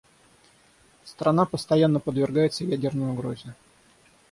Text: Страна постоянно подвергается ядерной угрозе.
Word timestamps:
Страна 1.05 1.45
постоянно 1.45 1.99
подвергается 1.99 2.63
ядерной 2.63 3.11
угрозе. 3.11 3.53